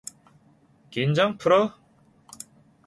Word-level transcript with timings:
긴장 0.89 1.37
풀어. 1.37 1.77